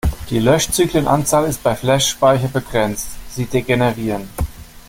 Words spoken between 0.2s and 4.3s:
Die Löschzyklenanzahl ist bei Flash-Speicher begrenzt; sie degenerieren.